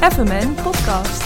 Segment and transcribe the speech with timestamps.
[0.00, 1.22] FMN Podcast.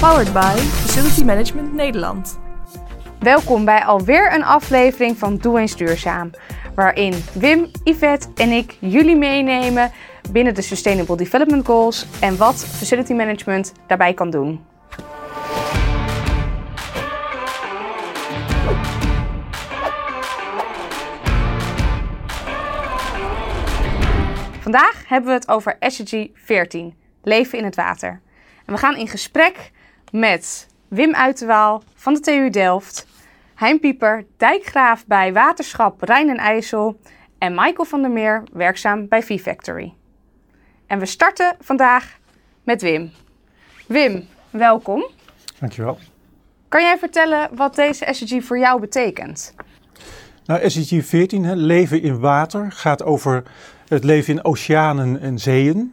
[0.00, 2.38] Powered by Facility Management Nederland.
[3.18, 6.30] Welkom bij alweer een aflevering van Doe eens Duurzaam.
[6.74, 9.90] Waarin Wim, Yvette en ik jullie meenemen
[10.30, 14.73] binnen de Sustainable Development Goals en wat Facility Management daarbij kan doen.
[24.74, 28.20] Vandaag hebben we het over SDG 14, leven in het water.
[28.64, 29.70] En we gaan in gesprek
[30.10, 33.06] met Wim Uiterwaal van de TU Delft,
[33.54, 37.00] Hein Pieper, dijkgraaf bij Waterschap Rijn en IJssel
[37.38, 39.94] en Michael van der Meer, werkzaam bij V-Factory.
[40.86, 42.18] En we starten vandaag
[42.62, 43.10] met Wim.
[43.86, 45.10] Wim, welkom.
[45.60, 45.98] Dankjewel.
[46.68, 49.54] Kan jij vertellen wat deze SDG voor jou betekent?
[50.44, 53.42] Nou, SDG 14, hè, leven in water, gaat over
[53.88, 55.92] het leven in oceanen en zeeën.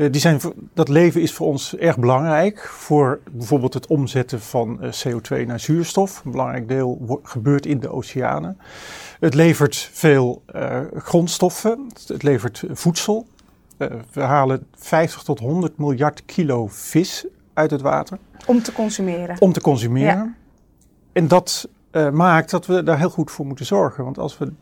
[0.00, 0.40] Uh, die zijn,
[0.74, 5.60] dat leven is voor ons erg belangrijk voor bijvoorbeeld het omzetten van uh, CO2 naar
[5.60, 6.22] zuurstof.
[6.24, 8.58] Een belangrijk deel gebeurt in de oceanen.
[9.20, 13.26] Het levert veel uh, grondstoffen, het levert voedsel.
[14.12, 18.18] we halen 50 tot 100 miljard kilo vis uit het water.
[18.46, 19.36] Om te consumeren.
[19.40, 20.14] Om te consumeren.
[20.14, 20.34] Ja.
[21.12, 21.68] En dat
[22.12, 24.04] maakt dat we daar heel goed voor moeten zorgen.
[24.04, 24.52] Want als we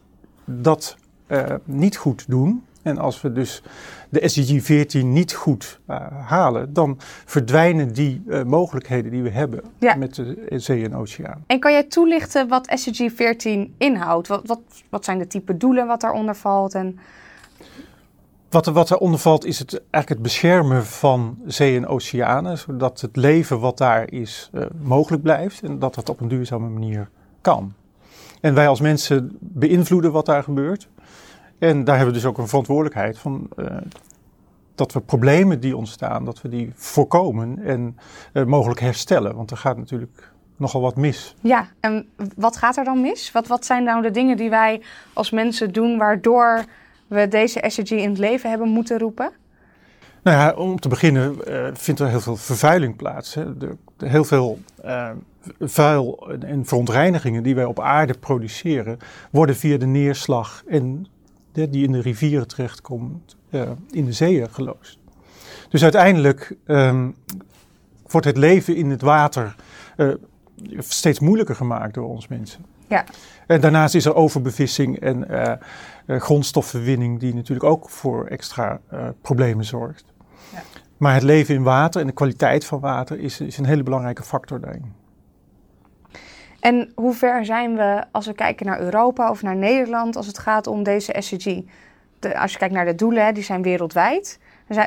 [0.45, 0.97] dat
[1.29, 2.65] uh, niet goed doen.
[2.83, 3.63] En als we dus
[4.09, 9.61] de SDG 14 niet goed uh, halen, dan verdwijnen die uh, mogelijkheden die we hebben
[9.79, 9.95] ja.
[9.95, 11.45] met de zee en oceaan.
[11.47, 14.29] En kan jij toelichten wat SDG 14 inhoudt?
[14.29, 16.75] Wat, wat, wat zijn de type doelen wat daaronder valt?
[16.75, 16.99] En...
[18.51, 23.17] Wat, wat daaronder valt is het, eigenlijk het beschermen van zee en oceanen, zodat het
[23.17, 24.51] leven wat daar is
[24.83, 27.09] mogelijk blijft en dat dat op een duurzame manier
[27.41, 27.73] kan.
[28.41, 30.89] En wij als mensen beïnvloeden wat daar gebeurt.
[31.59, 33.67] En daar hebben we dus ook een verantwoordelijkheid van uh,
[34.75, 37.99] dat we problemen die ontstaan, dat we die voorkomen en
[38.33, 39.35] uh, mogelijk herstellen.
[39.35, 41.35] Want er gaat natuurlijk nogal wat mis.
[41.41, 43.33] Ja, en wat gaat er dan mis?
[43.33, 44.83] Wat, wat zijn nou de dingen die wij
[45.13, 46.65] als mensen doen waardoor
[47.07, 49.31] we deze SDG in het leven hebben moeten roepen?
[50.23, 53.35] Nou ja, om te beginnen uh, vindt er heel veel vervuiling plaats.
[53.35, 53.57] Hè.
[53.57, 55.11] De, de, heel veel uh,
[55.61, 58.99] vuil en verontreinigingen die wij op aarde produceren,
[59.31, 61.07] worden via de neerslag en
[61.67, 64.99] die in de rivieren terechtkomt, uh, in de zeeën geloosd.
[65.69, 67.15] Dus uiteindelijk um,
[68.07, 69.55] wordt het leven in het water
[69.97, 70.15] uh,
[70.79, 72.65] steeds moeilijker gemaakt door ons mensen.
[72.89, 73.05] Ja.
[73.47, 75.53] En daarnaast is er overbevissing en uh,
[76.21, 78.81] grondstoffenwinning, die natuurlijk ook voor extra
[79.21, 80.05] problemen zorgt.
[80.53, 80.63] Ja.
[80.97, 84.23] Maar het leven in water en de kwaliteit van water is, is een hele belangrijke
[84.23, 84.93] factor daarin.
[86.69, 90.39] En hoe ver zijn we als we kijken naar Europa of naar Nederland als het
[90.39, 91.61] gaat om deze SDG?
[92.19, 94.39] De, als je kijkt naar de doelen, die zijn wereldwijd.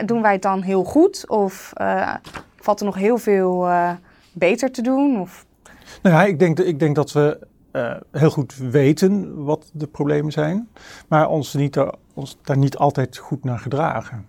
[0.05, 2.15] Doen wij het dan heel goed of uh,
[2.55, 3.91] valt er nog heel veel uh,
[4.31, 5.19] beter te doen?
[5.19, 5.45] Of?
[6.01, 10.31] Nou ja, ik denk, ik denk dat we uh, heel goed weten wat de problemen
[10.31, 10.69] zijn,
[11.07, 11.77] maar ons, niet,
[12.13, 14.25] ons daar niet altijd goed naar gedragen.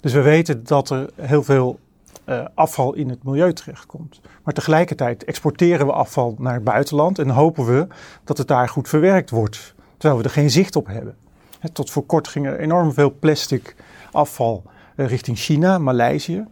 [0.00, 1.78] Dus we weten dat er heel veel
[2.26, 4.20] uh, afval in het milieu terechtkomt.
[4.42, 7.86] Maar tegelijkertijd exporteren we afval naar het buitenland en hopen we
[8.24, 11.16] dat het daar goed verwerkt wordt, terwijl we er geen zicht op hebben.
[11.58, 13.76] He, tot voor kort ging er enorm veel plastic
[14.12, 14.62] afval
[14.96, 16.44] uh, richting China, Maleisië.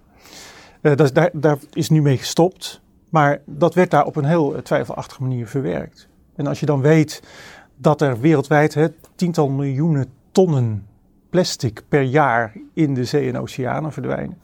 [0.80, 4.62] Uh, dat, daar, daar, is nu mee gestopt, maar dat werd daar op een heel
[4.62, 6.08] twijfelachtige manier verwerkt.
[6.34, 7.22] En als je dan weet
[7.76, 10.86] dat er wereldwijd he, tiental miljoenen tonnen
[11.30, 14.38] plastic per jaar in de zee en oceanen verdwijnen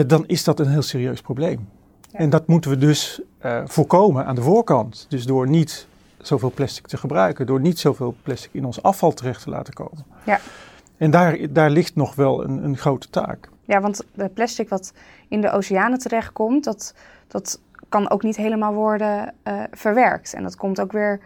[0.00, 1.68] dan is dat een heel serieus probleem.
[2.10, 2.18] Ja.
[2.18, 5.06] En dat moeten we dus uh, voorkomen aan de voorkant.
[5.08, 5.86] Dus door niet
[6.18, 10.04] zoveel plastic te gebruiken, door niet zoveel plastic in ons afval terecht te laten komen.
[10.24, 10.40] Ja.
[10.96, 13.48] En daar, daar ligt nog wel een, een grote taak.
[13.64, 14.92] Ja, want het plastic wat
[15.28, 16.94] in de oceanen terechtkomt, dat,
[17.28, 20.34] dat kan ook niet helemaal worden uh, verwerkt.
[20.34, 21.20] En dat komt ook weer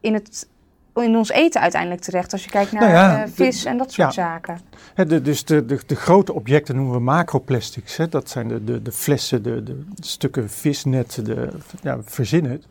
[0.00, 0.48] in het
[0.94, 2.32] in ons eten uiteindelijk terecht.
[2.32, 4.22] Als je kijkt naar nou ja, uh, vis de, en dat soort ja.
[4.22, 4.60] zaken.
[4.94, 7.96] He, de, dus de, de, de, grote objecten noemen we macroplastics.
[7.96, 8.08] Hè.
[8.08, 11.48] Dat zijn de, de, de flessen, de, de stukken visnet, de,
[11.82, 12.66] ja, verzin het.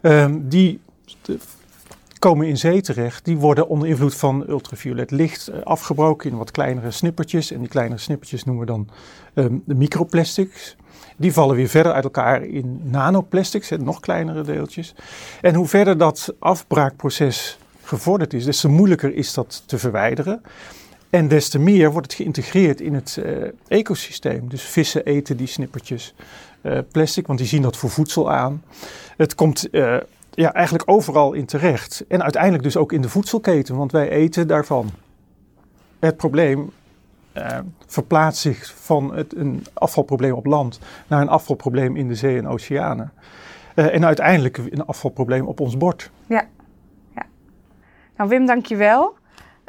[0.00, 0.80] Um, die
[2.18, 3.24] komen in zee terecht.
[3.24, 7.50] Die worden onder invloed van ultraviolet licht uh, afgebroken in wat kleinere snippertjes.
[7.50, 8.88] En die kleinere snippertjes noemen we dan
[9.34, 10.76] um, de microplastics.
[11.16, 14.94] Die vallen weer verder uit elkaar in nanoplastics, nog kleinere deeltjes.
[15.40, 20.42] En hoe verder dat afbraakproces gevorderd is, des te moeilijker is dat te verwijderen.
[21.10, 24.48] En des te meer wordt het geïntegreerd in het uh, ecosysteem.
[24.48, 26.14] Dus vissen eten die snippertjes
[26.62, 28.62] uh, plastic, want die zien dat voor voedsel aan.
[29.16, 29.68] Het komt
[30.38, 32.04] ja, eigenlijk overal in terecht.
[32.08, 34.90] En uiteindelijk dus ook in de voedselketen, want wij eten daarvan.
[35.98, 36.70] het probleem
[37.34, 42.38] uh, verplaatst zich van het, een afvalprobleem op land naar een afvalprobleem in de zee
[42.38, 43.12] en oceanen.
[43.74, 46.10] Uh, en uiteindelijk een afvalprobleem op ons bord.
[46.26, 46.44] Ja.
[47.14, 47.22] ja.
[48.16, 49.16] Nou, Wim, dankjewel.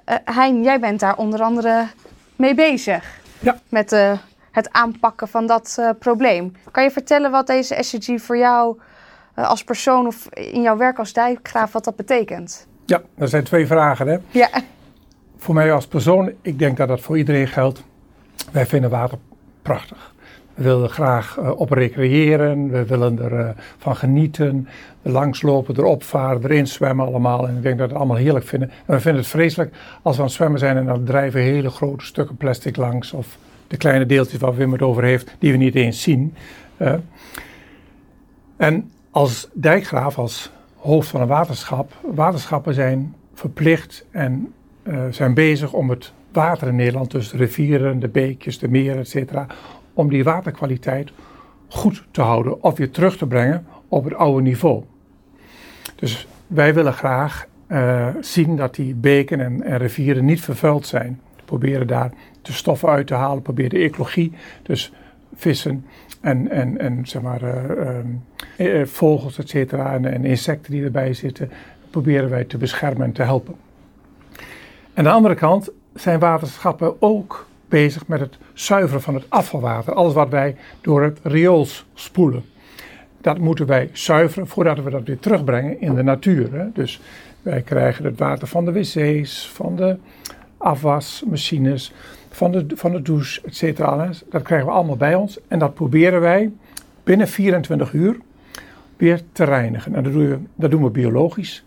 [0.05, 1.87] Uh, hein, jij bent daar onder andere
[2.35, 3.19] mee bezig.
[3.39, 3.59] Ja.
[3.69, 3.91] Met
[4.51, 6.51] het aanpakken van dat probleem.
[6.71, 8.79] Kan je vertellen wat deze SCG voor jou
[9.33, 12.67] als persoon of in jouw werk als dijkgraaf, wat dat betekent?
[12.85, 14.07] Ja, dat zijn twee vragen.
[14.07, 14.17] Hè?
[14.29, 14.49] Ja
[15.39, 17.83] voor mij als persoon, ik denk dat dat voor iedereen geldt.
[18.51, 19.17] Wij vinden water
[19.61, 20.13] prachtig.
[20.53, 24.67] We willen graag uh, op recreëren, we willen ervan uh, van genieten,
[25.01, 27.47] langslopen, erop varen, erin zwemmen allemaal.
[27.47, 28.69] En ik denk dat we het allemaal heerlijk vinden.
[28.69, 31.69] En we vinden het vreselijk als we aan het zwemmen zijn en dan drijven hele
[31.69, 33.13] grote stukken plastic langs.
[33.13, 33.37] Of
[33.67, 36.35] de kleine deeltjes waar Wim het over heeft, die we niet eens zien.
[36.77, 36.93] Uh,
[38.57, 44.53] en als dijkgraaf, als hoofd van een waterschap, waterschappen zijn verplicht en
[44.83, 48.97] uh, zijn bezig om het water in Nederland, dus de rivieren, de beekjes, de meren,
[48.97, 49.31] etc.,
[49.93, 51.11] om die waterkwaliteit
[51.67, 54.83] goed te houden of weer terug te brengen op het oude niveau.
[55.95, 61.21] Dus wij willen graag uh, zien dat die beken en, en, rivieren niet vervuild zijn.
[61.35, 64.33] We proberen daar de stoffen uit te halen, proberen de ecologie,
[64.63, 64.91] dus
[65.35, 65.85] vissen
[66.21, 67.41] en, en, en zeg maar,
[68.57, 71.51] uh, vogels, et cetera, en, en insecten die erbij zitten,
[71.89, 73.55] proberen wij te beschermen en te helpen.
[74.93, 79.93] Aan de andere kant zijn waterschappen ook bezig met het zuiveren van het afvalwater.
[79.93, 82.43] Alles wat wij door het riool spoelen.
[83.21, 86.53] Dat moeten wij zuiveren voordat we dat weer terugbrengen in de natuur.
[86.53, 86.71] Hè.
[86.73, 87.01] Dus
[87.41, 89.97] wij krijgen het water van de wc's, van de
[90.57, 91.93] afwasmachines,
[92.39, 94.09] van de, van de douche, et cetera.
[94.29, 95.39] Dat krijgen we allemaal bij ons.
[95.47, 96.51] En dat proberen wij
[97.03, 98.17] binnen 24 uur
[98.97, 99.95] weer te reinigen.
[99.95, 101.63] En dat doen we, dat doen we biologisch,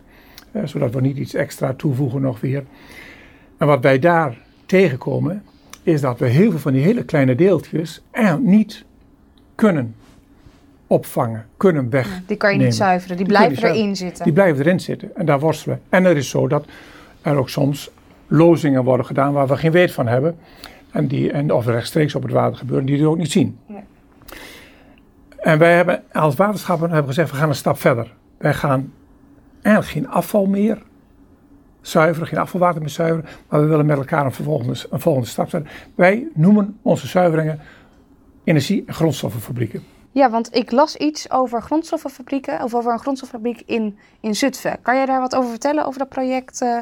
[0.64, 2.64] zodat we niet iets extra toevoegen nog weer.
[3.56, 4.36] En wat wij daar
[4.66, 5.42] tegenkomen,
[5.82, 8.84] is dat we heel veel van die hele kleine deeltjes er niet
[9.54, 9.94] kunnen
[10.86, 12.20] opvangen, kunnen weg.
[12.26, 14.24] die kan je niet zuiveren, die, die blijven erin zitten.
[14.24, 15.80] Die blijven erin zitten en daar worstelen.
[15.88, 16.66] En het is zo dat
[17.22, 17.90] er ook soms
[18.32, 20.38] lozingen worden gedaan waar we geen weet van hebben.
[20.90, 23.58] En, die, en of rechtstreeks op het water gebeuren, die we ook niet zien.
[23.66, 23.82] Ja.
[25.38, 28.14] En wij hebben als waterschappen hebben gezegd, we gaan een stap verder.
[28.38, 28.92] Wij gaan
[29.62, 30.82] eigenlijk geen afval meer
[31.80, 33.30] zuiveren, geen afvalwater meer zuiveren.
[33.48, 35.70] Maar we willen met elkaar een volgende, een volgende stap zetten.
[35.94, 37.60] Wij noemen onze zuiveringen
[38.44, 39.82] energie- en grondstoffenfabrieken.
[40.10, 44.82] Ja, want ik las iets over grondstoffenfabrieken, of over een grondstoffabriek in, in Zutphen.
[44.82, 46.78] Kan jij daar wat over vertellen, over dat project, uh,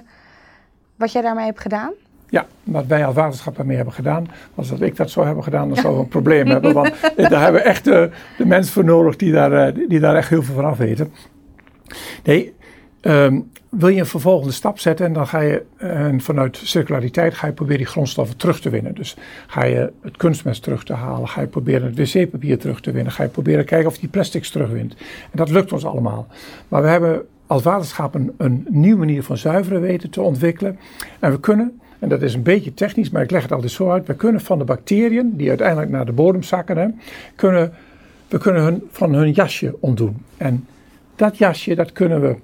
[1.01, 1.93] wat jij daarmee hebt gedaan?
[2.29, 5.69] Ja, wat wij als waterschap daarmee hebben gedaan, was dat ik dat zou hebben gedaan,
[5.69, 6.73] dan zouden we een probleem hebben.
[6.73, 10.17] Want daar hebben we echt de, de mensen voor nodig die daar, eh, die daar
[10.17, 11.13] echt heel veel van af weten.
[12.25, 12.55] Nee,
[13.01, 17.47] um, wil je een vervolgende stap zetten en dan ga je en vanuit circulariteit ga
[17.47, 18.95] je proberen die grondstoffen terug te winnen.
[18.95, 19.17] Dus
[19.47, 23.13] ga je het kunstmest terug te halen, ga je proberen het wc-papier terug te winnen,
[23.13, 24.95] ga je proberen kijken of je die plastics terugwint.
[25.23, 26.27] En dat lukt ons allemaal.
[26.69, 30.79] Maar we hebben als waterschap een, nieuwe manier van zuiveren weten te ontwikkelen.
[31.19, 33.91] En we kunnen, en dat is een beetje technisch, maar ik leg het altijd zo
[33.91, 36.89] uit, we kunnen van de bacteriën die uiteindelijk naar de bodem zakken, hè,
[37.35, 37.73] kunnen,
[38.29, 40.17] we kunnen hun, van hun jasje ontdoen.
[40.37, 40.67] En
[41.17, 42.37] dat jasje, dat kunnen we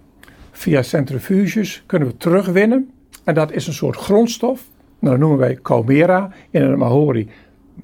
[0.51, 2.91] via centrifuges kunnen we terugwinnen.
[3.25, 4.69] En dat is een soort grondstof.
[4.99, 7.29] Nou, dat noemen wij Caumera in een Mahori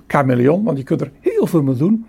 [0.06, 2.06] chameleon, want je kunt er heel veel mee doen.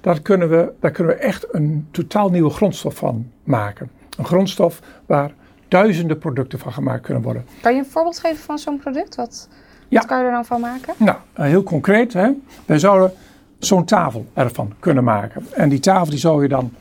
[0.00, 3.90] Daar kunnen, we, daar kunnen we echt een totaal nieuwe grondstof van maken.
[4.18, 5.32] Een grondstof waar
[5.68, 7.44] duizenden producten van gemaakt kunnen worden.
[7.60, 9.14] Kan je een voorbeeld geven van zo'n product?
[9.14, 9.48] Wat,
[9.88, 9.98] ja.
[9.98, 10.94] wat kan je er dan van maken?
[10.96, 12.12] Nou, heel concreet.
[12.12, 12.30] Hè?
[12.66, 13.12] Wij zouden
[13.58, 15.46] zo'n tafel ervan kunnen maken.
[15.52, 16.72] En die tafel die zou je dan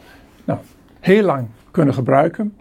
[0.43, 0.59] nou,
[0.99, 2.57] heel lang kunnen gebruiken.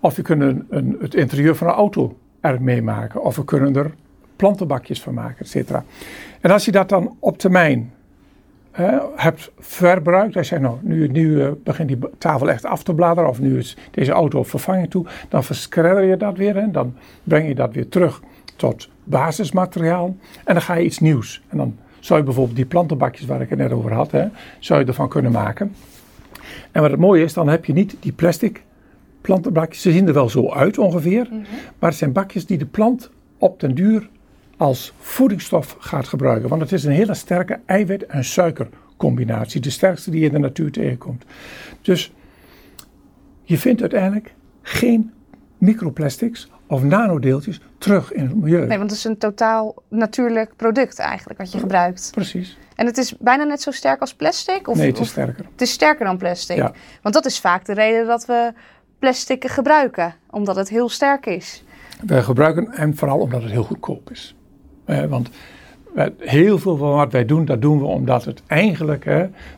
[0.00, 3.22] Of we kunnen een, het interieur van een auto ermee maken.
[3.22, 3.94] Of we kunnen er
[4.36, 5.84] plantenbakjes van maken, et cetera.
[6.40, 7.92] En als je dat dan op termijn
[8.70, 10.36] hè, hebt verbruikt.
[10.36, 13.30] Als je nou, nu, nu uh, begint die tafel echt af te bladeren.
[13.30, 15.06] Of nu is deze auto op vervanging toe.
[15.28, 16.56] Dan verschredder je dat weer.
[16.56, 18.22] En dan breng je dat weer terug
[18.56, 20.16] tot basismateriaal.
[20.44, 21.42] En dan ga je iets nieuws.
[21.48, 24.10] En dan zou je bijvoorbeeld die plantenbakjes waar ik het net over had.
[24.10, 25.74] Hè, zou je ervan kunnen maken.
[26.72, 28.62] En wat het mooie is, dan heb je niet die plastic
[29.20, 29.82] plantenbakjes.
[29.82, 31.26] Ze zien er wel zo uit ongeveer.
[31.30, 31.40] Mhm.
[31.78, 34.08] Maar het zijn bakjes die de plant op den duur
[34.60, 36.48] als voedingsstof gaat gebruiken.
[36.48, 39.60] Want het is een hele sterke eiwit- en suikercombinatie.
[39.60, 41.24] De sterkste die je in de natuur tegenkomt.
[41.82, 42.12] Dus
[43.42, 45.12] je vindt uiteindelijk geen
[45.58, 48.66] microplastics of nanodeeltjes terug in het milieu.
[48.66, 52.10] Nee, want het is een totaal natuurlijk product eigenlijk wat je gebruikt.
[52.14, 52.58] Precies.
[52.74, 54.68] En het is bijna net zo sterk als plastic?
[54.68, 55.44] Of, nee, het is of, sterker.
[55.52, 56.56] Het is sterker dan plastic.
[56.56, 56.72] Ja.
[57.02, 58.52] Want dat is vaak de reden dat we
[58.98, 61.64] plastic gebruiken, omdat het heel sterk is.
[62.06, 64.34] We gebruiken hem vooral omdat het heel goedkoop is.
[64.90, 65.30] Eh, want
[66.18, 69.04] heel veel van wat wij doen, dat doen we omdat het eigenlijk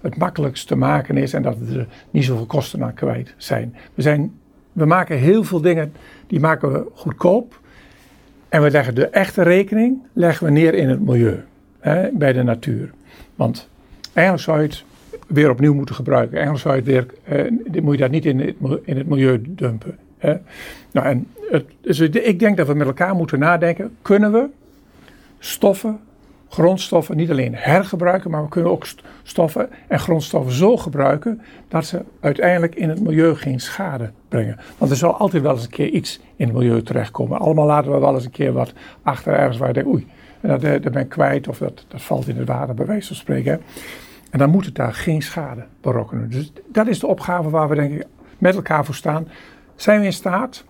[0.02, 3.74] het makkelijkst te maken is en dat er niet zoveel kosten aan kwijt zijn.
[3.94, 4.32] We, zijn.
[4.72, 5.92] we maken heel veel dingen,
[6.26, 7.60] die maken we goedkoop.
[8.48, 11.44] En we leggen de echte rekening leggen we neer in het milieu,
[12.12, 12.90] bij de natuur.
[13.34, 13.68] Want
[14.12, 14.84] eigenlijk zou je het
[15.26, 16.36] weer opnieuw moeten gebruiken.
[16.38, 17.06] Eigenlijk zou je het weer,
[17.72, 18.40] eh, moet je dat niet in
[18.84, 19.98] het, milieu dumpen.
[20.92, 24.46] Nou, en het, dus ik denk dat we met elkaar moeten nadenken, kunnen we
[25.44, 26.00] stoffen,
[26.48, 31.84] grondstoffen niet alleen hergebruiken, maar we kunnen ook st- stoffen en grondstoffen zo gebruiken dat
[31.86, 34.58] ze uiteindelijk in het milieu geen schade brengen.
[34.78, 37.38] Want er zal altijd wel eens een keer iets in het milieu terechtkomen.
[37.38, 38.72] Allemaal laten we wel eens een keer wat
[39.02, 40.06] achter ergens waar je denkt, oei,
[40.40, 43.06] dat, eh, dat ben ik kwijt of dat, dat valt in het water, bij wijze
[43.06, 43.60] van spreken.
[44.30, 46.30] En dan moet het daar geen schade berokkenen.
[46.30, 48.06] Dus dat is de opgave waar we denk ik
[48.38, 49.28] met elkaar voor staan.
[49.76, 50.64] Zijn we in staat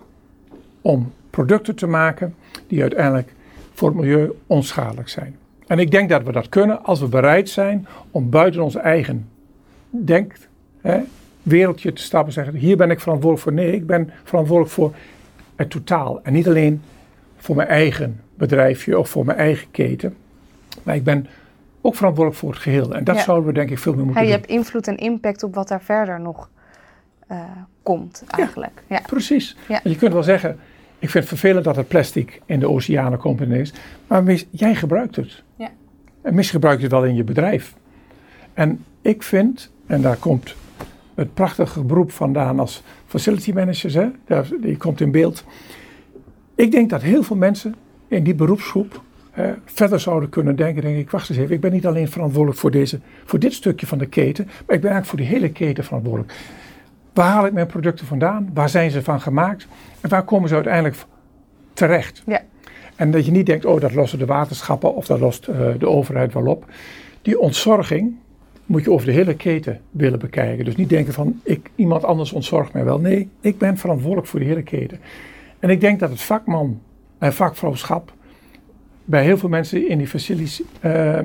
[0.80, 2.34] om producten te maken
[2.66, 3.34] die uiteindelijk
[3.72, 5.36] voor het milieu onschadelijk zijn?
[5.66, 9.28] En ik denk dat we dat kunnen als we bereid zijn om buiten onze eigen
[9.90, 10.34] denk,
[10.80, 11.00] hè,
[11.42, 13.52] wereldje te stappen en zeggen: hier ben ik verantwoordelijk voor.
[13.64, 14.94] Nee, ik ben verantwoordelijk voor
[15.56, 16.20] het totaal.
[16.22, 16.82] En niet alleen
[17.36, 20.16] voor mijn eigen bedrijfje of voor mijn eigen keten.
[20.82, 21.26] Maar ik ben
[21.80, 22.94] ook verantwoordelijk voor het geheel.
[22.94, 23.22] En dat Ja.
[23.22, 24.38] zouden we denk ik veel meer Ja, moeten je doen.
[24.40, 26.48] hebt invloed en impact op wat daar verder nog
[27.26, 27.40] eh,
[27.82, 28.82] komt eigenlijk.
[28.86, 29.00] Ja.
[29.06, 29.56] Precies.
[29.68, 29.80] Ja.
[29.84, 30.58] Je kunt wel zeggen,
[31.02, 33.72] ik vind het vervelend dat het plastic in de oceanen komt ineens.
[34.06, 35.42] Maar mis- jij gebruikt het.
[35.56, 35.70] Ja.
[36.22, 37.74] En misschien gebruik je het wel in je bedrijf.
[38.54, 40.54] En ik vind, en daar komt
[41.14, 45.44] het prachtige beroep vandaan als facility managers, hè, daar- die komt in beeld.
[46.54, 47.74] Ik denk dat heel veel mensen
[48.08, 50.82] in die beroepsgroep eh, verder zouden kunnen denken.
[50.82, 53.86] Denk ik, wacht eens even, ik ben niet alleen verantwoordelijk voor, deze, voor dit stukje
[53.86, 56.32] van de keten, maar ik ben eigenlijk voor die hele keten verantwoordelijk.
[57.12, 58.50] Waar haal ik mijn producten vandaan?
[58.54, 59.66] Waar zijn ze van gemaakt?
[60.00, 60.96] En waar komen ze uiteindelijk
[61.72, 62.22] terecht?
[62.26, 62.40] Ja.
[62.96, 65.88] En dat je niet denkt, oh, dat lossen de waterschappen of dat lost eh, de
[65.88, 66.64] overheid wel op.
[67.22, 68.14] Die ontzorging
[68.66, 70.64] moet je over de hele keten willen bekijken.
[70.64, 72.98] Dus niet denken van, ik, iemand anders ontzorgt mij wel.
[72.98, 75.00] Nee, ik ben verantwoordelijk voor de hele keten.
[75.58, 76.80] En ik denk dat het vakman
[77.18, 78.12] en vakvrouwschap
[79.04, 81.18] bij heel veel mensen in die facilities eh,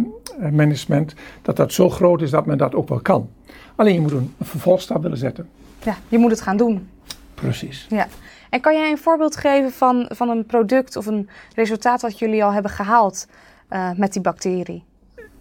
[0.52, 3.30] management, dat dat zo groot is dat men dat ook wel kan.
[3.76, 5.50] Alleen je moet een, een vervolgstap willen zetten.
[5.84, 6.90] Ja, je moet het gaan doen.
[7.34, 7.86] Precies.
[7.90, 8.08] Ja.
[8.50, 12.44] En kan jij een voorbeeld geven van, van een product of een resultaat wat jullie
[12.44, 13.28] al hebben gehaald
[13.68, 14.84] eh, met die bacterie?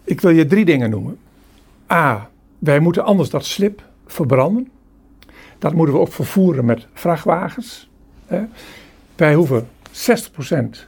[0.04, 1.18] Ik wil je drie dingen noemen.
[1.92, 2.28] A,
[2.58, 4.70] wij moeten anders dat slip verbranden.
[5.58, 7.90] Dat moeten we ook vervoeren met vrachtwagens.
[8.26, 8.44] hè.
[9.16, 10.86] Wij hoeven 60%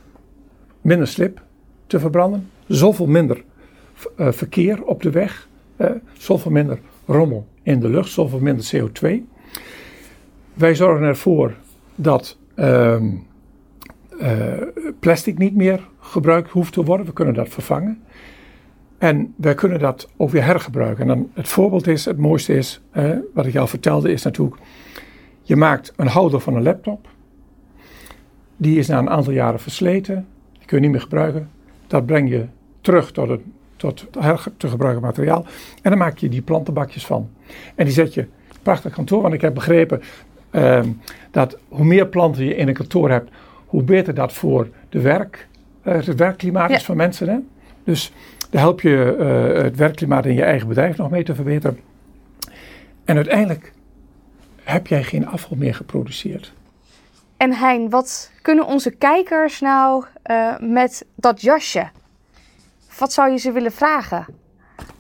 [0.80, 1.42] minder slip
[1.86, 2.50] te verbranden.
[2.66, 3.44] Zoveel minder
[4.16, 5.48] eh, verkeer op de weg.
[6.12, 8.10] Zoveel minder rommel in de lucht.
[8.10, 9.06] Zoveel minder CO2.
[10.58, 11.54] Wij zorgen ervoor
[11.94, 13.06] dat ehm,
[14.18, 14.52] eh,
[15.00, 17.06] plastic niet meer gebruikt hoeft te worden.
[17.06, 18.02] We kunnen dat vervangen.
[18.98, 21.02] En wij kunnen dat ook weer hergebruiken.
[21.02, 22.80] En dan het voorbeeld is, het mooiste is,
[23.34, 24.56] wat ik al vertelde, is natuurlijk,
[25.42, 27.08] je maakt een houder van een laptop.
[28.56, 31.50] Die is na een aantal jaren versleten, die kun je niet meer gebruiken.
[31.86, 32.46] Dat breng je
[32.80, 33.40] terug tot het,
[33.76, 35.44] tot het te gebruiken materiaal.
[35.82, 37.30] En dan maak je die plantenbakjes van.
[37.74, 38.26] En die zet je
[38.62, 40.02] prachtig kantoor, want ik heb begrepen
[40.50, 40.88] ehm,
[41.30, 43.30] dat hoe meer planten je in een kantoor hebt,
[43.66, 45.48] hoe beter dat voor de werk,
[45.82, 46.76] eh, het werkklimaat Ja.
[46.76, 47.28] is van mensen.
[47.28, 47.36] Hè?
[47.84, 48.12] Dus
[48.50, 51.78] daar help je eh, het werkklimaat in je eigen bedrijf nog mee te verbeteren.
[53.04, 53.72] En uiteindelijk
[54.62, 56.52] heb jij geen afval meer geproduceerd.
[57.36, 61.88] En Hein, wat kunnen onze kijkers nou eh, met dat jasje?
[62.98, 64.26] Wat zou je ze willen vragen?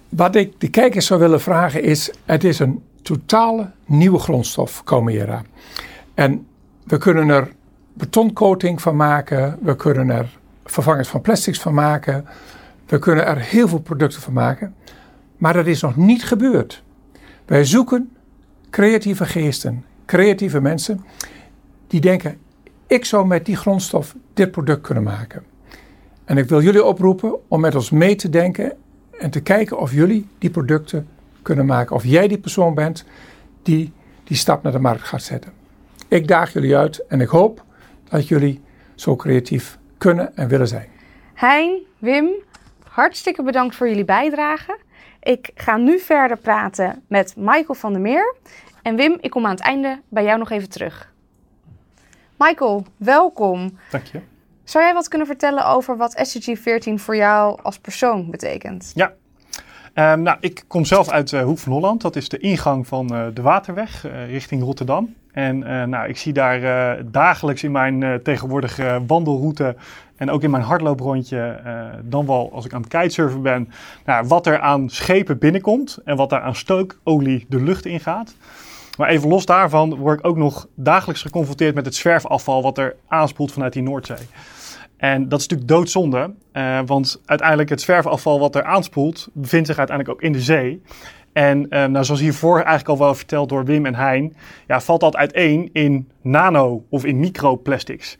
[0.08, 5.42] Wat ik de kijkers zou willen vragen is: het is een totale nieuwe grondstof, Comera.
[6.14, 6.46] En
[6.84, 7.52] we kunnen er
[7.92, 12.26] betoncoating van maken, we kunnen er vervangers van plastics van maken,
[12.86, 14.74] we kunnen er heel veel producten van maken.
[15.36, 16.82] Maar dat is nog niet gebeurd.
[17.44, 18.10] Wij zoeken
[18.70, 21.04] creatieve geesten, creatieve mensen
[21.86, 22.38] die denken:
[22.86, 25.42] ik zou met die grondstof dit product kunnen maken.
[26.24, 28.72] En ik wil jullie oproepen om met ons mee te denken
[29.18, 31.08] en te kijken of jullie die producten
[31.48, 31.96] kunnen maken.
[31.96, 33.04] Of jij die persoon bent
[33.62, 33.92] die
[34.24, 35.52] die stap naar de markt gaat zetten.
[36.08, 37.64] Ik daag jullie uit en ik hoop
[38.08, 38.60] dat jullie
[38.94, 40.88] zo creatief kunnen en willen zijn.
[41.34, 42.30] Hein, Wim,
[42.88, 44.78] hartstikke bedankt voor jullie bijdrage.
[45.22, 48.34] Ik ga nu verder praten met Michael van der Meer.
[48.82, 51.12] En Wim, ik kom aan het einde bij jou nog even terug.
[52.36, 53.78] Michael, welkom.
[53.90, 54.20] Dank je.
[54.64, 58.92] Zou jij wat kunnen vertellen over wat SDG 14 voor jou als persoon betekent?
[58.94, 59.12] Ja.
[59.98, 62.00] Ehm, nou, ik kom zelf uit eh, Hoek van Holland.
[62.00, 65.14] Dat is de ingang van eh, de Waterweg eh, richting Rotterdam.
[65.32, 65.58] En
[65.90, 66.60] nou, ik zie daar
[67.10, 69.76] dagelijks in mijn tegenwoordige wandelroute
[70.16, 71.60] en ook in mijn hardlooprondje,
[72.04, 73.68] dan wel als ik aan het kitesurfen ben,
[74.04, 78.34] nou, wat er aan schepen binnenkomt en wat daar aan stookolie de lucht ingaat.
[78.96, 82.96] Maar even los daarvan word ik ook nog dagelijks geconfronteerd met het zwerfafval wat er
[83.08, 84.26] aanspoelt vanuit die Noordzee.
[84.98, 89.78] En dat is natuurlijk doodzonde, eh, want uiteindelijk het zwerfafval wat er aanspoelt, bevindt zich
[89.78, 90.82] uiteindelijk ook in de zee.
[91.32, 94.36] En eh, nou, zoals hiervoor eigenlijk al wel verteld door Wim en Hein,
[94.66, 98.16] ja, valt dat uiteen in nano- of in microplastics.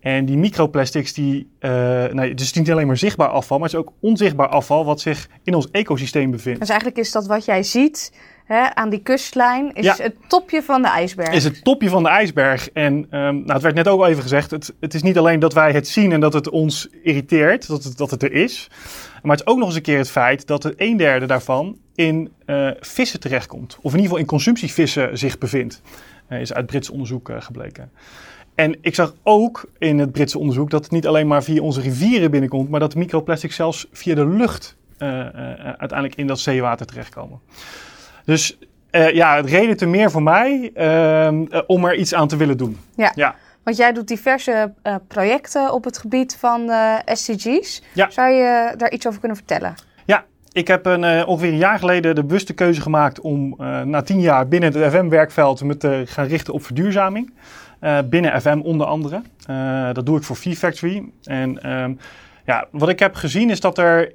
[0.00, 3.78] En die microplastics, die, eh nou, het is niet alleen maar zichtbaar afval, maar het
[3.78, 6.60] is ook onzichtbaar afval wat zich in ons ecosysteem bevindt.
[6.60, 8.12] Dus eigenlijk is dat wat jij ziet
[8.46, 9.94] hè, aan die kustlijn, is Ja.
[9.98, 11.28] het topje van de ijsberg.
[11.34, 12.70] is het topje van de ijsberg.
[12.70, 15.40] En ehm, nou, het werd net ook al even gezegd, het, het is niet alleen
[15.40, 18.68] dat wij het zien en dat het ons irriteert, dat het, dat het er is.
[19.22, 21.76] Maar het is ook nog eens een keer het feit dat er een derde daarvan
[21.94, 23.76] in eh, vissen terechtkomt.
[23.76, 25.82] Of in ieder geval in consumptievissen zich bevindt.
[26.28, 27.90] Eh, is uit Brits onderzoek eh, gebleken.
[28.54, 31.80] En ik zag ook in het Britse onderzoek dat het niet alleen maar via onze
[31.80, 37.40] rivieren binnenkomt, maar dat microplastic zelfs via de lucht uiteindelijk in dat zeewater terechtkomen.
[38.26, 38.58] Dus
[38.90, 42.36] eh, ja, het reden te meer voor mij ehm, eh, om er iets aan te
[42.36, 42.78] willen doen.
[42.96, 43.12] Ja.
[43.14, 43.34] Ja.
[43.62, 47.82] Want jij doet diverse eh, projecten op het gebied van eh, SDG's.
[47.92, 48.10] Ja.
[48.10, 49.74] Zou je daar iets over kunnen vertellen?
[50.04, 53.54] Ja, ik heb een, ongeveer een jaar geleden de bewuste keuze gemaakt om
[53.84, 57.32] na tien jaar binnen het FM-werkveld me te gaan richten op verduurzaming.
[58.04, 59.22] Binnen FM onder andere.
[59.92, 61.04] Dat doe ik voor V-Factory.
[61.24, 61.94] En ehm,
[62.44, 64.12] ja, wat ik heb gezien is dat er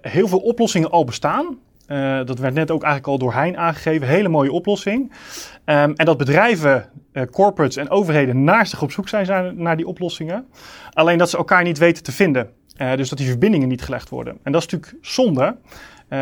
[0.00, 1.58] heel veel oplossingen al bestaan.
[1.86, 4.08] Eh, dat werd net ook eigenlijk al door Hein aangegeven.
[4.08, 5.12] Hele mooie oplossing.
[5.64, 10.46] Ehm, en dat bedrijven, eh, corporates en overheden naastig op zoek zijn, naar die oplossingen.
[10.92, 12.50] Alleen dat ze elkaar niet weten te vinden.
[12.76, 14.38] Eh, dus dat die verbindingen niet gelegd worden.
[14.42, 15.56] En dat is natuurlijk zonde.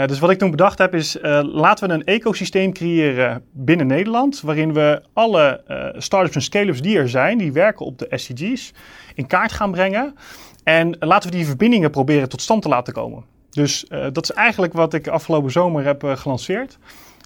[0.07, 4.73] Dus wat ik toen bedacht heb is, laten we een ecosysteem creëren binnen Nederland, waarin
[4.73, 8.73] we alle eh startups en scale-ups die er zijn, die werken op de SDG's,
[9.15, 10.15] in kaart gaan brengen.
[10.63, 13.25] En laten we die verbindingen proberen tot stand te laten komen.
[13.55, 16.79] Dus eh, dat is eigenlijk wat ik afgelopen zomer heb eh, gelanceerd.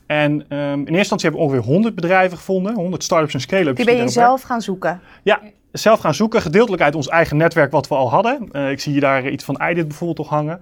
[0.06, 3.76] En ehm, in eerste instantie hebben we ongeveer 100 bedrijven gevonden, 100 startups en scale-ups.
[3.76, 5.00] Die ben je zelf gaan zoeken.
[5.22, 5.40] ja,
[5.72, 6.42] zelf gaan zoeken.
[6.42, 8.48] Gedeeltelijk uit ons eigen netwerk wat we al hadden.
[8.52, 10.60] Eh, ik zie hier daar iets van iDit bijvoorbeeld nog hangen.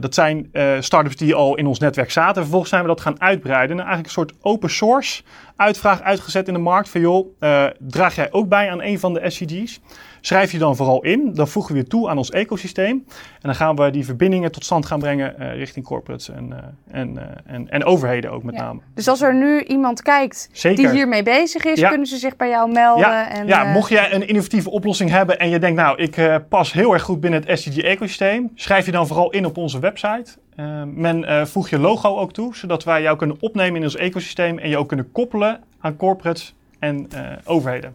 [0.00, 2.42] Dat zijn eh startups die al in ons netwerk zaten.
[2.42, 3.70] Vervolgens zijn we dat gaan uitbreiden.
[3.70, 5.22] En eigenlijk een soort open source
[5.56, 6.88] uitvraag uitgezet in de markt.
[6.88, 7.34] Van joh,
[7.78, 9.80] draag jij ook bij aan een van de SCG's?
[10.24, 11.34] Schrijf je dan vooral in.
[11.34, 13.04] Dan voegen we je toe aan ons ecosysteem.
[13.16, 17.00] En dan gaan we die verbindingen tot stand gaan brengen eh, richting corporates en, eh,
[17.00, 18.62] en, eh, en, en overheden ook met Ja.
[18.62, 18.80] name.
[18.94, 20.76] Dus als er nu iemand kijkt Zeker.
[20.84, 21.88] die hiermee bezig is, Ja.
[21.88, 23.08] kunnen ze zich bij jou melden.
[23.08, 26.72] Ja, en, ja mocht jij een innovatieve oplossing hebben en je denkt, nou, ik pas
[26.72, 30.30] heel erg goed binnen het SDG-ecosysteem, schrijf je dan vooral in op onze website.
[30.56, 34.58] Eh, men voeg je logo ook toe, zodat wij jou kunnen opnemen in ons ecosysteem
[34.58, 37.08] en je ook kunnen koppelen aan corporates en
[37.44, 37.94] overheden.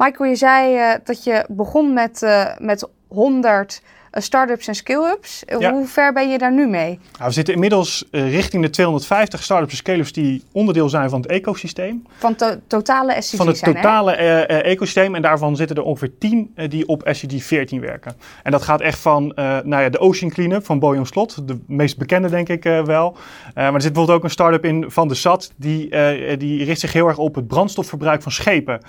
[0.00, 5.42] Michael, je zei eh, dat je begon met, eh, met 100 eh, start-ups en skill-ups.
[5.58, 5.72] Ja.
[5.72, 6.98] Hoe ver ben je daar nu mee?
[7.12, 11.30] Nou, we zitten inmiddels richting de 250 startups en scale-ups die onderdeel zijn van het
[11.30, 12.06] ecosysteem.
[12.18, 15.14] Van to- totale SDG's van het zijn, totale eh, ecosysteem.
[15.14, 18.16] En daarvan zitten er ongeveer 10 eh, die op SCG 14 werken.
[18.42, 19.32] En dat gaat echt van
[19.64, 21.48] nou ja, de Ocean Cleanup van Boyon Slot.
[21.48, 23.16] De meest bekende denk ik wel.
[23.54, 25.52] Maar er zit bijvoorbeeld ook een start-up in van de SAT.
[25.56, 25.88] Die,
[26.36, 28.80] die richt zich heel erg op het brandstofverbruik van schepen.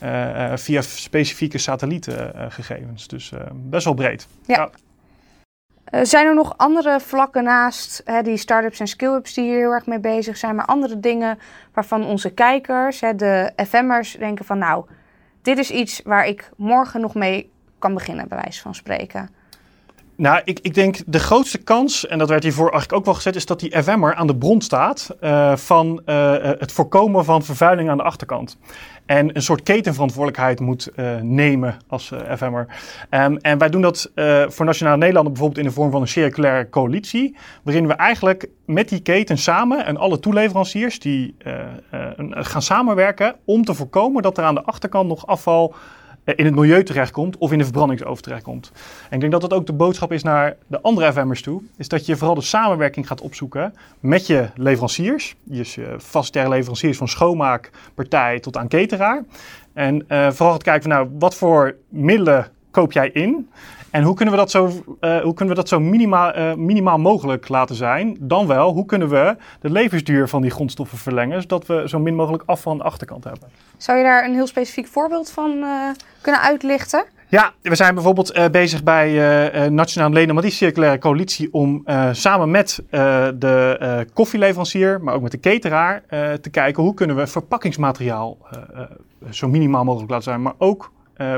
[0.00, 3.08] Eh, eh, via specifieke satellietgegevens.
[3.08, 4.26] dus eh, best wel breed.
[4.46, 4.70] Ja.
[6.02, 9.86] Zijn er nog andere vlakken naast hè, die start-ups en skill-ups die hier heel erg
[9.86, 11.38] mee bezig zijn, maar andere dingen
[11.74, 14.84] waarvan onze kijkers, hè, de FM'ers, denken van nou,
[15.42, 19.30] dit is iets waar ik morgen nog mee kan beginnen, bij wijze van spreken.
[20.16, 23.36] Nou, ik, ik denk de grootste kans, en dat werd hiervoor eigenlijk ook wel gezet,
[23.36, 25.16] is dat die FM'er aan de bron staat
[25.54, 26.02] van
[26.58, 28.58] het voorkomen van vervuiling aan de achterkant.
[29.10, 32.66] En een soort ketenverantwoordelijkheid moet eh, nemen als eh, FM'er.
[33.08, 36.08] Ehm, en wij doen dat eh, voor Nationale Nederlanden bijvoorbeeld in de vorm van een
[36.08, 37.36] circulaire coalitie.
[37.62, 41.34] Waarin we eigenlijk met die keten samen en alle toeleveranciers die
[42.30, 45.74] gaan samenwerken om te voorkomen dat er aan de achterkant nog afval
[46.34, 48.72] in het milieu terechtkomt of in de verbrandingsoven terechtkomt.
[49.08, 51.62] En ik denk dat dat ook de boodschap is naar de andere FM'ers toe.
[51.76, 55.36] Is dat je vooral de samenwerking gaat opzoeken met je leveranciers.
[55.42, 59.24] Dus je vaste leveranciers van schoonmaakpartij tot aan cateraar.
[59.72, 63.48] En eh, vooral gaat kijken van nou, wat voor middelen koop jij in?
[63.90, 66.98] En hoe kunnen we dat zo, eh, hoe kunnen we dat zo minimaal, eh, minimaal
[66.98, 68.16] mogelijk laten zijn?
[68.20, 72.14] Dan wel, hoe kunnen we de levensduur van die grondstoffen verlengen, zodat we zo min
[72.14, 73.48] mogelijk afval aan de achterkant hebben?
[73.76, 75.68] Zou je daar een heel specifiek voorbeeld van eh,
[76.20, 77.04] kunnen uitlichten?
[77.28, 79.10] Ja, we zijn bijvoorbeeld uh, bezig bij
[79.54, 82.82] uh, Nationaal Lenen Circulaire Coalitie om uh, samen met
[83.38, 86.02] de koffieleverancier, maar ook met de cateraar,
[86.40, 88.38] te kijken hoe kunnen we verpakkingsmateriaal
[89.30, 90.90] zo minimaal mogelijk laten zijn, maar ook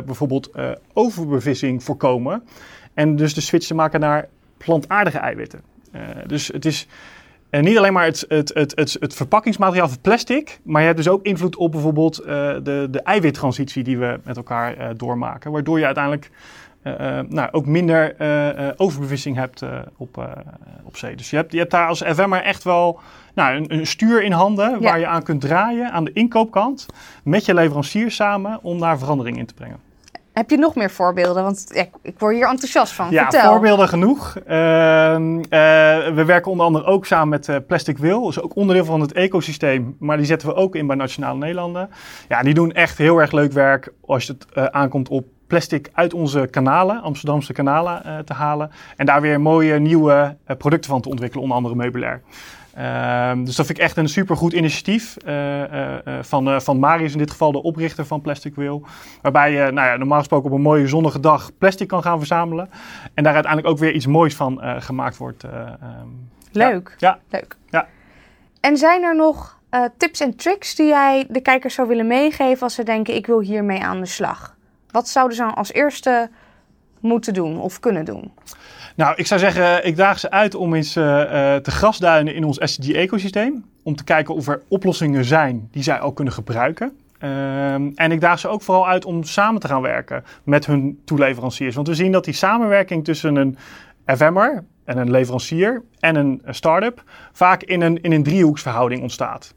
[0.05, 0.51] bijvoorbeeld
[0.93, 2.43] overbevissing voorkomen.
[2.95, 5.61] En dus de switch te maken naar plantaardige eiwitten.
[6.27, 6.87] dus het is
[7.51, 11.25] niet alleen maar het, het, het, het, verpakkingsmateriaal van plastic, maar je hebt dus ook
[11.25, 15.53] invloed op bijvoorbeeld de, de eiwittransitie die we met elkaar doormaken.
[15.53, 16.31] Waardoor je uiteindelijk
[17.29, 18.15] nou, ook minder
[18.77, 19.63] overbevissing hebt
[19.97, 20.29] op,
[20.85, 21.17] op zee.
[21.17, 23.01] Dus je hebt, je hebt daar als FM'er echt wel
[23.35, 24.79] nou, een, een stuur in handen ja.
[24.79, 26.87] waar je aan kunt draaien aan de inkoopkant
[27.25, 29.91] met je leverancier samen om daar verandering in te brengen.
[30.33, 31.43] Heb je nog meer voorbeelden?
[31.43, 33.11] Want ja, ik word hier enthousiast van.
[33.11, 33.51] Ja, Vertel.
[33.51, 34.37] voorbeelden genoeg.
[34.37, 35.39] Uh, uh,
[36.15, 38.21] we werken onder andere ook samen met uh, Plastic Will.
[38.21, 39.97] Dat is ook onderdeel van het ecosysteem.
[39.99, 41.91] Maar die zetten we ook in bij Nationale Nederlanden.
[42.29, 46.15] Ja, die doen echt heel erg leuk werk als het eh, aankomt op plastic uit
[46.15, 48.71] onze kanalen, Amsterdamse kanalen, te halen.
[48.97, 52.23] En daar weer mooie nieuwe producten van te ontwikkelen, onder andere meubilair.
[52.79, 55.63] Uh, dus dat vind ik echt een supergoed initiatief uh,
[56.21, 58.83] van, van Marius, in dit geval de oprichter van Plastic Wheel.
[59.23, 62.71] Waarbij je nou ja, normaal gesproken op een mooie zonnige dag plastic kan gaan verzamelen.
[63.15, 65.43] En daar uiteindelijk ook weer iets moois van gemaakt wordt.
[65.45, 66.95] Um, Leuk.
[66.99, 67.19] Ja.
[67.29, 67.57] Leuk.
[67.71, 67.87] Ja.
[68.61, 69.59] En zijn er nog
[69.97, 73.41] tips en tricks die jij de kijkers zou willen meegeven als ze denken ik wil
[73.41, 74.61] hiermee aan de slag?
[74.93, 76.31] Wat zouden ze dan als eerste
[77.01, 78.33] moeten doen of kunnen doen?
[78.97, 82.45] Nou, ik zou zeggen, ik daag ze uit om eens uh, uh, te grasduinen in
[82.45, 83.65] ons SDG-ecosysteem.
[83.83, 86.97] Om te kijken of er oplossingen zijn die zij ook kunnen gebruiken.
[87.21, 91.01] Uh, en ik daag ze ook vooral uit om samen te gaan werken met hun
[91.05, 91.75] toeleveranciers.
[91.75, 93.59] Want we zien dat die samenwerking tussen een
[94.07, 97.03] FM'er en een leverancier en een start-up
[97.33, 99.55] vaak in een, in een driehoeksverhouding ontstaat.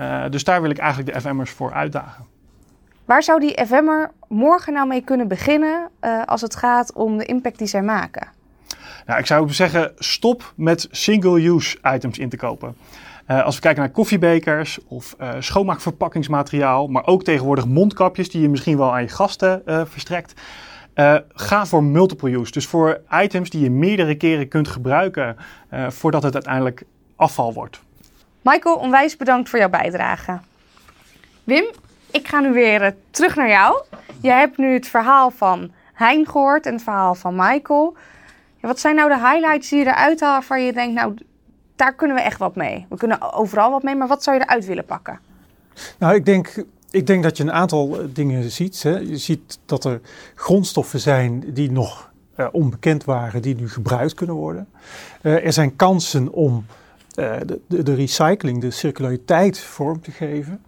[0.00, 2.24] Uh, dus daar wil ik eigenlijk de FM'ers voor uitdagen.
[3.08, 7.24] Waar zou die FM'er morgen nou mee kunnen beginnen uh, als het gaat om de
[7.24, 8.28] impact die zij maken?
[9.06, 12.76] Nou, ik zou zeggen, stop met single-use items in te kopen.
[13.28, 18.48] Uh, als we kijken naar koffiebekers of uh, schoonmaakverpakkingsmateriaal, maar ook tegenwoordig mondkapjes die je
[18.48, 20.40] misschien wel aan je gasten uh, verstrekt.
[21.28, 22.52] ga voor multiple use.
[22.52, 25.36] Dus voor items die je meerdere keren kunt gebruiken
[25.88, 26.82] voordat het uiteindelijk
[27.16, 27.80] afval wordt.
[28.42, 30.38] Michael, onwijs bedankt voor jouw bijdrage.
[31.44, 31.64] Wim,
[32.10, 33.82] ik ga nu weer terug naar jou.
[34.20, 37.96] Jij hebt nu het verhaal van Hein gehoord en het verhaal van Michael.
[38.60, 41.14] Ja, wat zijn nou de highlights die je eruit haalt waar je denkt, nou,
[41.76, 42.86] daar kunnen we echt wat mee.
[42.88, 45.18] We kunnen overal wat mee, maar wat zou je eruit willen pakken?
[45.98, 48.82] Nou, ik denk, ik denk dat je een aantal eh, dingen ziet.
[48.82, 48.96] Hè.
[48.98, 50.00] Je ziet dat er
[50.34, 54.68] grondstoffen zijn die nog uh, onbekend waren, die nu gebruikt kunnen worden.
[55.20, 56.66] Er zijn kansen om
[57.14, 60.62] de, de, de, recycling, de circulariteit vorm te geven.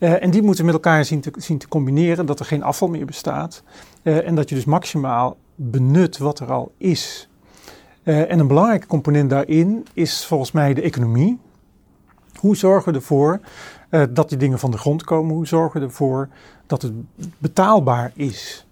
[0.00, 3.06] En die moeten met elkaar zien te, zien te combineren, dat er geen afval meer
[3.06, 3.62] bestaat.
[4.02, 7.28] en dat je dus maximaal benut wat er al is.
[8.04, 11.38] Uh, en een belangrijke component daarin is volgens mij de economie.
[12.38, 13.40] Hoe zorgen we ervoor
[14.10, 15.34] dat die dingen van de grond komen?
[15.34, 16.28] Hoe zorgen we ervoor
[16.66, 16.92] dat het
[17.38, 18.66] betaalbaar is?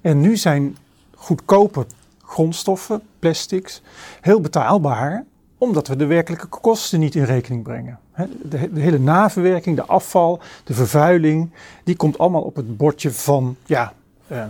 [0.00, 0.76] En nu zijn
[1.14, 1.86] goedkope
[2.22, 3.82] grondstoffen, plastics,
[4.20, 5.24] heel betaalbaar,
[5.58, 7.98] omdat we de werkelijke kosten niet in rekening brengen.
[8.42, 11.50] De, hele naverwerking, de afval, de vervuiling,
[11.84, 13.92] die komt allemaal op het bordje van ja,
[14.32, 14.44] uh,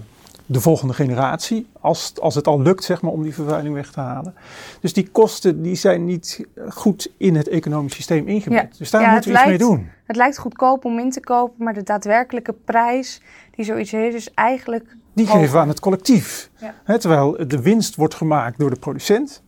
[0.47, 4.01] de volgende generatie, als, als het al lukt zeg maar, om die vervuiling weg te
[4.01, 4.35] halen.
[4.81, 8.69] Dus die kosten die zijn niet goed in het economisch systeem ingebed.
[8.71, 8.79] Ja.
[8.79, 9.89] Dus daar ja, moeten we iets lijkt, mee doen.
[10.05, 14.35] Het lijkt goedkoop om in te kopen, maar de daadwerkelijke prijs die zoiets heeft is
[14.35, 14.97] eigenlijk...
[15.13, 16.51] Die geven we aan het collectief.
[16.57, 16.75] Ja.
[16.85, 19.43] He, terwijl de winst wordt gemaakt door de producent.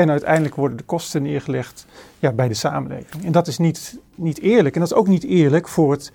[0.00, 1.86] En uiteindelijk worden de kosten neergelegd
[2.18, 3.24] ja, bij de samenleving.
[3.24, 4.74] En dat is niet, niet eerlijk.
[4.74, 6.12] En dat is ook niet eerlijk voor het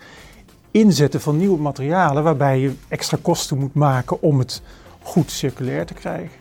[0.72, 4.62] inzetten van nieuwe materialen, waarbij je extra kosten moet maken om het
[5.02, 6.38] goed circulair te krijgen.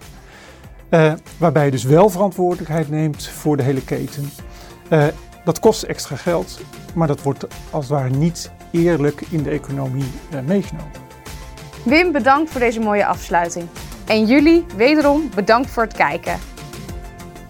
[0.90, 4.30] Uh, waarbij je dus wel verantwoordelijkheid neemt voor de hele keten.
[4.90, 5.06] Uh,
[5.44, 6.60] dat kost extra geld,
[6.94, 10.92] maar dat wordt als het ware niet eerlijk in de economie uh, meegenomen.
[11.82, 13.68] Wim, bedankt voor deze mooie afsluiting.
[14.06, 16.38] En jullie, wederom, bedankt voor het kijken.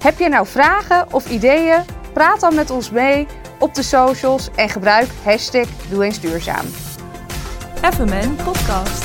[0.04, 1.82] Heb je nou vragen of ideeën?
[2.12, 3.26] Praat dan met ons mee
[3.58, 6.66] op de socials en gebruik hashtag Doe eens Duurzaam.
[7.82, 9.04] FMN Podcast.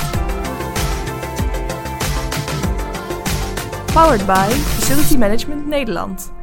[3.92, 6.39] Powered by Facility Management Nederland.